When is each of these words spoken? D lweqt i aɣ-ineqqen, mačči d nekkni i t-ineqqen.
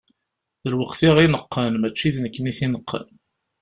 D 0.63 0.65
lweqt 0.73 1.01
i 1.07 1.07
aɣ-ineqqen, 1.11 1.73
mačči 1.77 2.09
d 2.15 2.17
nekkni 2.19 2.49
i 2.51 2.53
t-ineqqen. 2.57 3.07